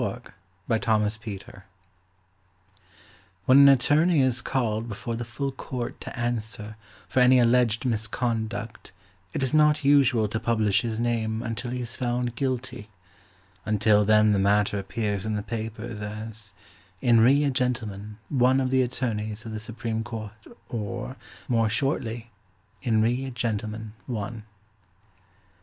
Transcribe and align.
"In 0.01 0.07
Re 0.07 0.15
a 0.69 0.79
Gentleman, 0.79 1.11
One" 1.45 1.63
When 3.45 3.57
an 3.59 3.69
attorney 3.69 4.19
is 4.21 4.41
called 4.41 4.87
before 4.89 5.15
the 5.15 5.23
Full 5.23 5.51
Court 5.51 6.01
to 6.01 6.17
answer 6.19 6.75
for 7.07 7.19
any 7.19 7.37
alleged 7.37 7.85
misconduct 7.85 8.93
it 9.31 9.43
is 9.43 9.53
not 9.53 9.85
usual 9.85 10.27
to 10.29 10.39
publish 10.39 10.81
his 10.81 10.99
name 10.99 11.43
until 11.43 11.69
he 11.69 11.81
is 11.81 11.95
found 11.95 12.33
guilty; 12.33 12.89
until 13.63 14.03
then 14.03 14.31
the 14.31 14.39
matter 14.39 14.79
appears 14.79 15.23
in 15.23 15.35
the 15.35 15.43
papers 15.43 16.01
as 16.01 16.53
"In 17.01 17.21
re 17.21 17.43
a 17.43 17.51
Gentleman, 17.51 18.17
One 18.27 18.59
of 18.59 18.71
the 18.71 18.81
Attorneys 18.81 19.45
of 19.45 19.51
the 19.51 19.59
Supreme 19.59 20.03
Court", 20.03 20.31
or, 20.67 21.15
more 21.47 21.69
shortly, 21.69 22.31
"In 22.81 23.03
re 23.03 23.23
a 23.25 23.29
Gentleman, 23.29 23.93
One". 24.07 24.45